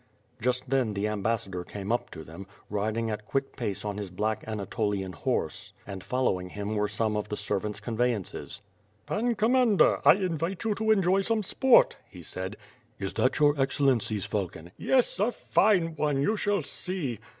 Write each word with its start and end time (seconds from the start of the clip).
Just 0.41 0.67
then 0.67 0.95
the 0.95 1.07
ambassador 1.07 1.63
came 1.63 1.91
up 1.91 2.09
to 2.09 2.23
them, 2.23 2.47
riding 2.71 3.11
at 3.11 3.23
quick 3.27 3.55
pace 3.55 3.85
on 3.85 3.99
his 3.99 4.09
black 4.09 4.43
Anatolian 4.47 5.11
horse, 5.13 5.73
and 5.85 6.03
following 6.03 6.49
him 6.49 6.73
were 6.75 6.87
some 6.87 7.15
of 7.15 7.29
the 7.29 7.37
servants' 7.37 7.79
conveyances. 7.79 8.63
"Pan 9.05 9.35
Commander, 9.35 9.99
I 10.03 10.15
invite 10.15 10.63
you 10.63 10.73
to 10.73 10.89
enjoy 10.89 11.21
some 11.21 11.43
sport," 11.43 11.97
he 12.09 12.23
said. 12.23 12.57
"Is 12.97 13.13
that 13.13 13.37
your 13.37 13.53
Excellency's 13.61 14.25
falcon?" 14.25 14.71
"Yes; 14.75 15.19
a 15.19 15.31
fine 15.31 15.95
one, 15.97 16.19
you 16.19 16.35
shall 16.35 16.63
see. 16.63 17.19